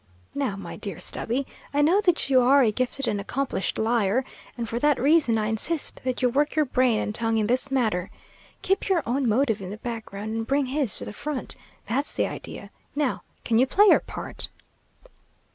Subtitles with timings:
[0.33, 1.45] Now, my dear Stubby,
[1.75, 4.25] I know that you are a gifted and accomplished liar,
[4.57, 7.69] and for that reason I insist that you work your brain and tongue in this
[7.69, 8.09] matter.
[8.63, 11.55] Keep your own motive in the background and bring his to the front.
[11.85, 12.71] That's the idea.
[12.95, 14.49] Now, can you play your part?"